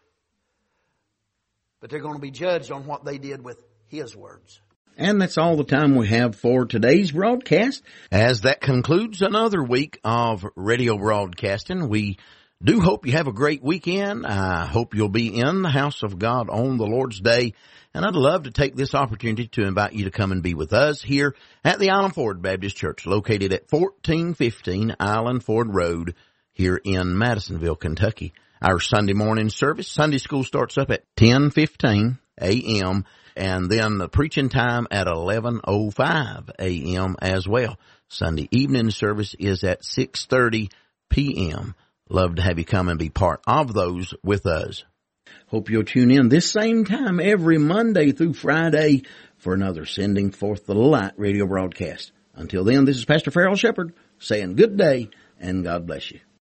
but 1.79 1.89
they're 1.89 1.99
going 1.99 2.15
to 2.15 2.21
be 2.21 2.31
judged 2.31 2.71
on 2.71 2.85
what 2.85 3.03
they 3.03 3.17
did 3.17 3.43
with 3.43 3.61
his 3.87 4.15
words. 4.15 4.61
And 4.97 5.19
that's 5.19 5.39
all 5.39 5.55
the 5.57 5.63
time 5.63 5.95
we 5.95 6.07
have 6.09 6.35
for 6.35 6.65
today's 6.65 7.11
broadcast. 7.11 7.81
As 8.11 8.41
that 8.41 8.61
concludes 8.61 9.21
another 9.21 9.63
week 9.63 9.99
of 10.03 10.45
radio 10.55 10.97
broadcasting, 10.97 11.89
we 11.89 12.19
do 12.63 12.79
hope 12.79 13.07
you 13.07 13.13
have 13.13 13.27
a 13.27 13.33
great 13.33 13.63
weekend. 13.63 14.25
I 14.25 14.65
hope 14.65 14.93
you'll 14.93 15.09
be 15.09 15.35
in 15.35 15.63
the 15.63 15.69
house 15.69 16.03
of 16.03 16.19
God 16.19 16.49
on 16.49 16.77
the 16.77 16.85
Lord's 16.85 17.19
Day. 17.19 17.53
And 17.95 18.05
I'd 18.05 18.15
love 18.15 18.43
to 18.43 18.51
take 18.51 18.75
this 18.75 18.93
opportunity 18.93 19.47
to 19.49 19.65
invite 19.65 19.93
you 19.93 20.05
to 20.05 20.11
come 20.11 20.31
and 20.31 20.43
be 20.43 20.53
with 20.53 20.73
us 20.73 21.01
here 21.01 21.35
at 21.63 21.79
the 21.79 21.89
Island 21.89 22.13
Ford 22.13 22.41
Baptist 22.41 22.75
Church 22.75 23.05
located 23.07 23.51
at 23.51 23.71
1415 23.71 24.95
Island 24.99 25.43
Ford 25.43 25.73
Road 25.73 26.15
here 26.53 26.79
in 26.83 27.17
Madisonville, 27.17 27.75
Kentucky. 27.75 28.33
Our 28.61 28.79
Sunday 28.79 29.13
morning 29.13 29.49
service, 29.49 29.91
Sunday 29.91 30.19
school 30.19 30.43
starts 30.43 30.77
up 30.77 30.91
at 30.91 31.03
1015 31.17 32.19
a.m 32.39 33.05
and 33.35 33.69
then 33.69 33.97
the 33.97 34.09
preaching 34.09 34.49
time 34.49 34.87
at 34.91 35.07
11.05 35.07 36.49
a.m. 36.59 37.15
as 37.21 37.47
well. 37.47 37.77
Sunday 38.07 38.47
evening 38.51 38.91
service 38.91 39.35
is 39.39 39.63
at 39.63 39.81
6.30 39.81 40.71
p.m. 41.09 41.75
Love 42.09 42.35
to 42.35 42.41
have 42.41 42.59
you 42.59 42.65
come 42.65 42.89
and 42.89 42.99
be 42.99 43.09
part 43.09 43.41
of 43.47 43.73
those 43.73 44.13
with 44.23 44.45
us. 44.45 44.83
Hope 45.47 45.69
you'll 45.69 45.83
tune 45.83 46.11
in 46.11 46.29
this 46.29 46.51
same 46.51 46.85
time 46.85 47.19
every 47.19 47.57
Monday 47.57 48.11
through 48.11 48.33
Friday 48.33 49.03
for 49.37 49.53
another 49.53 49.85
Sending 49.85 50.31
Forth 50.31 50.65
the 50.65 50.75
Light 50.75 51.13
radio 51.17 51.45
broadcast. 51.45 52.11
Until 52.35 52.63
then, 52.63 52.85
this 52.85 52.97
is 52.97 53.05
Pastor 53.05 53.31
Farrell 53.31 53.55
Shepherd 53.55 53.93
saying 54.19 54.55
good 54.55 54.77
day 54.77 55.09
and 55.39 55.63
God 55.63 55.85
bless 55.85 56.11
you. 56.11 56.19